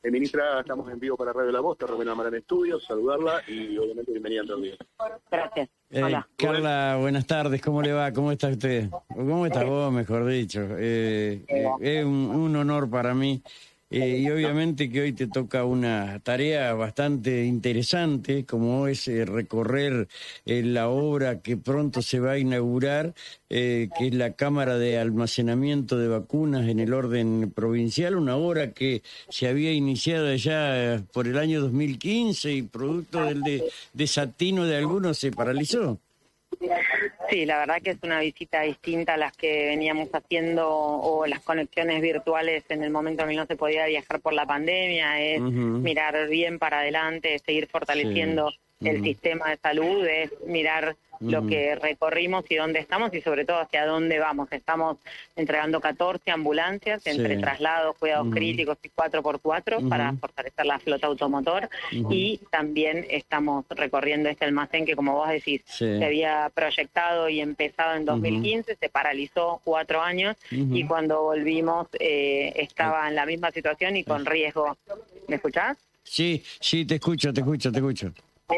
[0.00, 4.12] Eh, ministra, estamos en vivo para Radio La Voz, Romina Marán Estudios, saludarla y obviamente
[4.12, 4.76] bienvenida también.
[5.28, 5.68] Gracias.
[5.90, 6.28] Eh, Hola.
[6.36, 8.12] Carla, buenas tardes, ¿cómo le va?
[8.12, 8.88] ¿Cómo está usted?
[9.08, 10.60] ¿Cómo está vos, mejor dicho?
[10.78, 13.42] Eh, eh, es un, un honor para mí.
[13.90, 20.08] Eh, y obviamente que hoy te toca una tarea bastante interesante, como es eh, recorrer
[20.44, 23.14] eh, la obra que pronto se va a inaugurar,
[23.48, 28.72] eh, que es la Cámara de Almacenamiento de Vacunas en el orden provincial, una obra
[28.72, 33.64] que se había iniciado ya eh, por el año 2015 y producto del de-
[33.94, 35.98] desatino de algunos se paralizó.
[37.30, 41.40] Sí, la verdad que es una visita distinta a las que veníamos haciendo o las
[41.40, 45.40] conexiones virtuales en el momento en que no se podía viajar por la pandemia, es
[45.40, 48.50] mirar bien para adelante, seguir fortaleciendo
[48.80, 53.58] el sistema de salud, es mirar lo que recorrimos y dónde estamos y sobre todo
[53.58, 54.46] hacia dónde vamos.
[54.52, 54.98] Estamos
[55.34, 62.38] entregando 14 ambulancias entre traslados, cuidados críticos y 4x4 para fortalecer la flota automotor y
[62.52, 65.98] también estamos recorriendo este almacén que como vos decís Sí.
[65.98, 72.52] se había proyectado y empezado en 2015, se paralizó cuatro años y cuando volvimos eh,
[72.54, 74.76] estaba en la misma situación y con riesgo,
[75.26, 75.76] ¿me escuchás?
[76.04, 78.12] Sí, sí, te escucho, te escucho, te escucho.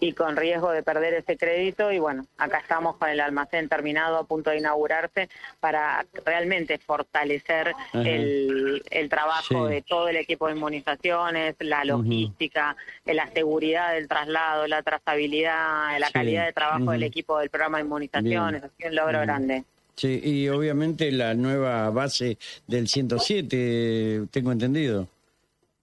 [0.00, 4.16] Y con riesgo de perder ese crédito y bueno, acá estamos con el almacén terminado
[4.16, 9.74] a punto de inaugurarse para realmente fortalecer el, el trabajo Sí.
[9.74, 15.98] de todo el equipo de inmunizaciones, la logística, eh, la seguridad del traslado, la trazabilidad,
[15.98, 16.12] la Sí.
[16.12, 19.64] calidad de trabajo del equipo del programa de inmunizaciones, ha sido un logro grande.
[19.96, 22.38] Sí, y obviamente la nueva base
[22.68, 25.08] del 107, eh, tengo entendido.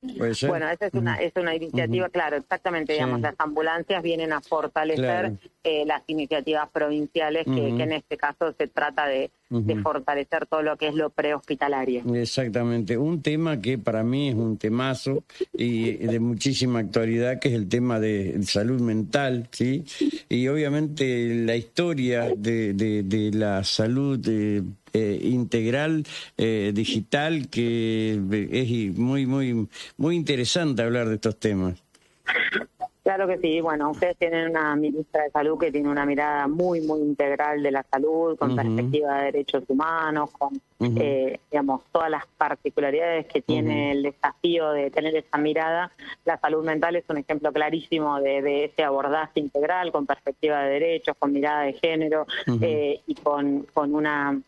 [0.02, 2.14] Bueno, esa es una, es una iniciativa, Ujú.
[2.14, 3.00] claro, exactamente, Sí.
[3.00, 5.38] digamos, las ambulancias vienen a fortalecer Claro.
[5.66, 9.30] eh, las iniciativas provinciales, que, en este caso se trata de,
[9.84, 12.04] fortalecer todo lo que es lo prehospitalario.
[12.16, 17.56] Exactamente, un tema que para mí es un temazo y de muchísima actualidad, que es
[17.56, 19.84] el tema de salud mental, ¿sí?
[20.30, 24.20] Y obviamente la historia de, de, de la salud
[24.94, 26.04] eh, integral
[26.38, 28.20] eh, digital, que
[28.52, 29.68] es muy, muy,
[29.98, 31.82] muy interesante hablar de estos temas.
[33.10, 36.82] Claro que sí, bueno, ustedes tienen una ministra de salud que tiene una mirada muy,
[36.82, 42.28] muy integral de la salud, con perspectiva de derechos humanos, con, eh, digamos, todas las
[42.38, 45.92] particularidades que tiene el desafío de tener esa mirada.
[46.24, 50.74] La salud mental es un ejemplo clarísimo de, de ese abordaje integral, con perspectiva de
[50.74, 52.28] derechos, con mirada de género
[52.62, 54.40] eh, y con, con una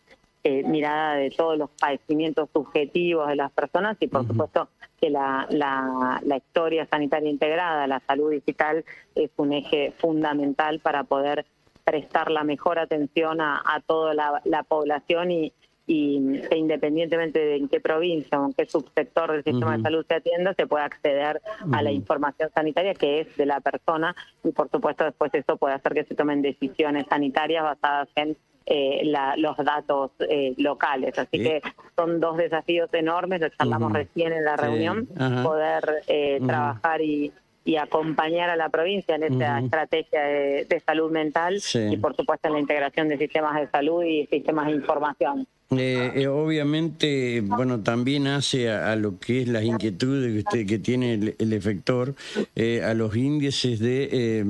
[0.44, 4.68] eh, mirada de todos los padecimientos subjetivos de las personas y, por supuesto,
[5.00, 11.04] que la, la, la historia sanitaria integrada, la salud digital, es un eje fundamental para
[11.04, 11.46] poder
[11.84, 15.52] prestar la mejor atención a, a toda la, la población y,
[15.86, 20.06] y que independientemente de en qué provincia o en qué subsector del sistema de salud
[20.08, 21.42] se atienda, se pueda acceder
[21.72, 24.14] a la información sanitaria que es de la persona
[24.44, 28.36] y por supuesto después eso puede hacer que se tomen decisiones sanitarias basadas en
[28.66, 31.18] eh, la- los datos eh, locales.
[31.18, 31.42] Así Sí.
[31.44, 31.62] que
[31.96, 33.96] son dos desafíos enormes, lo charlamos Ujú.
[33.96, 34.62] recién en la Sí.
[34.64, 35.42] reunión, Ajá.
[35.42, 37.32] poder eh, trabajar y,
[37.64, 41.78] y acompañar a la provincia en esta estrategia de, de salud mental Sí.
[41.92, 45.46] y por supuesto en la integración de sistemas de salud y sistemas de información.
[45.78, 50.66] Eh, eh, obviamente, bueno, también hace a, a lo que es las inquietudes que, usted,
[50.66, 52.14] que tiene el, el efector,
[52.56, 54.44] eh, a los índices de eh,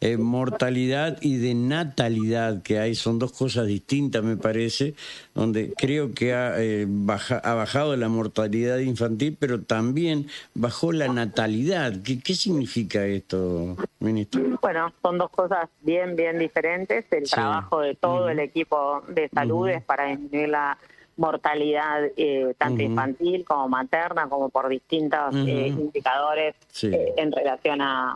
[0.00, 4.94] eh, mortalidad y de natalidad que hay, son dos cosas distintas, me parece,
[5.34, 11.08] donde creo que ha, eh, baja- ha bajado la mortalidad infantil, pero también bajó la
[11.08, 12.02] natalidad.
[12.02, 14.58] ¿Qué, qué significa esto, ministro?
[14.60, 17.04] Bueno, son dos cosas bien, bien diferentes.
[17.10, 17.32] El Sí.
[17.34, 20.78] trabajo de todo el equipo de salud es para disminuir la
[21.16, 26.86] mortalidad eh, tanto infantil como materna, como por distintos eh, indicadores Sí.
[26.92, 28.14] eh, en relación a,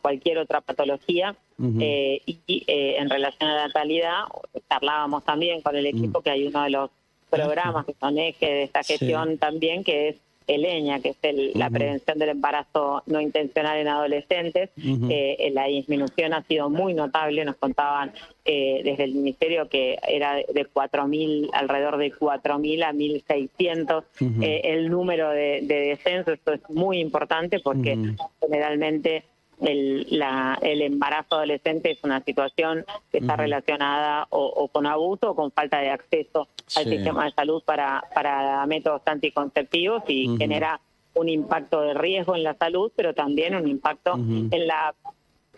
[0.00, 1.34] cualquier otra patología.
[1.58, 4.24] Y en relación a la natalidad,
[4.68, 6.90] charlábamos también con el equipo que hay uno de los
[7.30, 8.94] programas que son eje de esta Sí.
[8.94, 10.16] gestión también, que es
[10.46, 14.70] ELEña, que es el- la prevención del embarazo no intencional en adolescentes.
[14.76, 18.12] Eh, eh, la disminución ha sido muy notable, nos contaban
[18.44, 24.42] eh, desde el Ministerio que era de 4.000, alrededor de 4.000 a 1.600 Ujú.
[24.42, 26.32] eh, el número de, de descenso.
[26.32, 27.96] Esto es muy importante porque
[28.40, 29.22] generalmente
[29.62, 35.30] el, la- el embarazo adolescente es una situación que está relacionada o, o con abuso
[35.30, 36.90] o con falta de acceso al Sí.
[36.90, 40.80] sistema de salud para, para métodos anticonceptivos y genera
[41.14, 44.94] un impacto de riesgo en la salud, pero también un impacto en la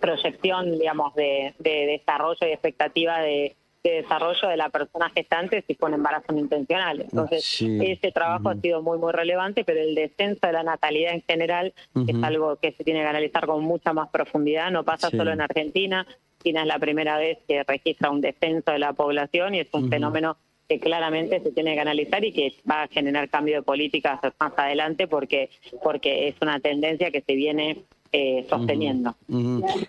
[0.01, 5.75] proyección, digamos, de, de desarrollo y expectativa de, de desarrollo de la persona gestante si
[5.75, 7.03] fue un embarazo no intencional.
[7.03, 11.23] Entonces, ese trabajo ha sido muy, muy relevante, pero el descenso de la natalidad en
[11.23, 11.75] general
[12.09, 14.71] es algo que se tiene que analizar con mucha más profundidad.
[14.71, 16.07] No pasa solo en Argentina.
[16.43, 19.91] China es la primera vez que registra un descenso de la población y es un
[19.91, 20.39] fenómeno
[20.69, 24.53] que claramente se tiene que analizar y que va a generar cambio de políticas más
[24.57, 25.51] adelante porque
[25.83, 27.85] porque es una tendencia que se viene
[28.17, 29.17] eh, sosteniendo.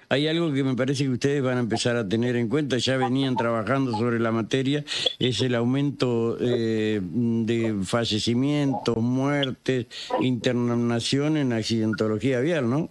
[0.10, 2.98] Hay algo que me parece que ustedes van a empezar a tener en cuenta, ya
[2.98, 4.83] venían trabajando sobre la materia,
[5.19, 9.86] es el aumento eh, de fallecimientos, muertes,
[10.22, 12.89] internación en accidentología vial, ¿no?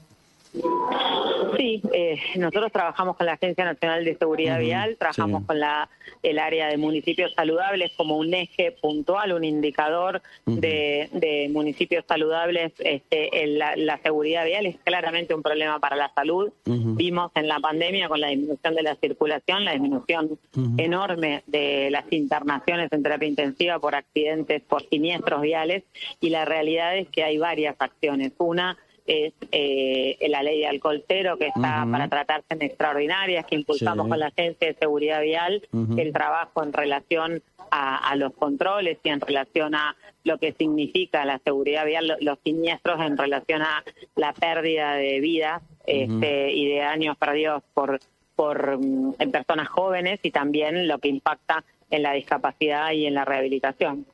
[1.74, 5.88] Sí, eh, nosotros trabajamos con la Agencia Nacional de Seguridad Vial, trabajamos con la
[6.22, 12.72] el área de municipios saludables como un eje puntual, un indicador de, municipios saludables.
[12.78, 16.50] Este, la, seguridad vial es claramente un problema para la salud.
[16.64, 20.38] Vimos en la pandemia con la disminución de la circulación, la disminución
[20.76, 25.84] enorme de las internaciones en terapia intensiva por accidentes, por siniestros viales,
[26.20, 28.32] y la realidad es que hay varias acciones.
[28.38, 33.54] Una es eh, la ley de alcohol cero que está para tratarse en extraordinarias, que
[33.56, 35.62] impulsamos con la Agencia de Seguridad Vial,
[35.96, 41.38] el trabajo en relación a, los controles y en relación a lo que significa la
[41.38, 43.82] seguridad vial, los siniestros en relación a
[44.14, 47.98] la pérdida de vidas este, y de años perdidos por
[48.34, 51.64] por mm, en personas jóvenes y también lo que impacta
[51.96, 54.06] en la discapacidad y en la rehabilitación.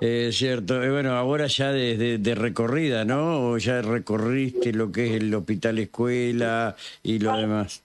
[0.00, 0.82] Es cierto.
[0.82, 3.50] Eh, bueno, ahora ya de, de, recorrida, ¿no?
[3.50, 7.82] ¿O ya recorriste lo que es el hospital escuela y lo demás?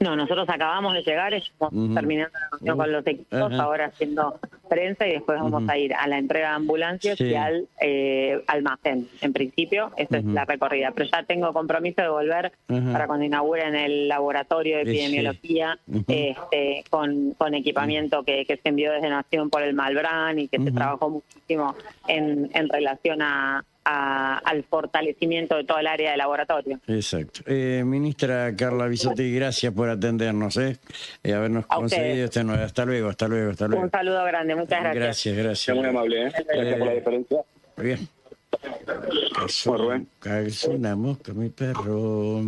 [0.00, 4.38] No, nosotros acabamos de llegar, estamos terminando la reunión con los equipos, ahora haciendo
[4.68, 9.08] prensa y después vamos a ir a la entrega de ambulancias y al eh, almacén.
[9.20, 10.92] En principio, esa es la recorrida.
[10.94, 12.52] Pero ya tengo compromiso de volver
[12.92, 16.36] para cuando inauguren el laboratorio de epidemiología este,
[16.90, 20.70] con, con equipamiento que, que, se envió desde Nación por el Malbrán y que se
[20.70, 21.74] trabajó muchísimo
[22.06, 26.78] en, en relación a al fortalecimiento de todo el área de laboratorio.
[26.86, 27.40] Exacto.
[27.46, 30.76] Eh, ministra Carla Bisotti, gracias por atendernos, eh,
[31.22, 32.62] eh habernos conseguido este nuevo.
[32.62, 33.82] Hasta luego, hasta luego, hasta luego.
[33.84, 34.94] Un saludo grande, muchas gracias.
[34.94, 35.76] Gracias, gracias.
[35.76, 36.32] Muy amable, ¿eh?
[36.46, 37.38] Gracias por la diferencia.
[37.76, 38.08] Bien.
[40.20, 42.40] Cazó, una mosca, mi perro.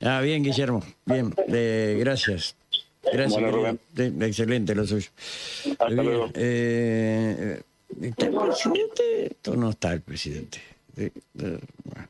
[0.00, 0.82] ah, bien, Guillermo.
[1.04, 2.56] Bien, eh, gracias.
[3.12, 3.40] Gracias.
[3.40, 3.78] Bueno, Rubén.
[4.22, 5.10] excelente lo suyo.
[5.78, 6.30] Hasta luego.
[6.34, 7.60] Eh,
[8.00, 9.36] ¿Está el presidente?
[9.56, 10.60] no está el presidente.
[10.94, 12.08] bueno.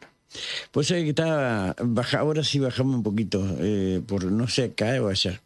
[0.71, 5.09] Pues que está baja, ahora sí bajamos un poquito, eh, por no sé, acá o
[5.09, 5.41] allá.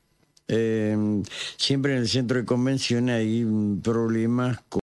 [0.49, 1.23] Eh,
[1.57, 3.47] siempre en el centro de convención hay
[3.83, 4.79] problemas con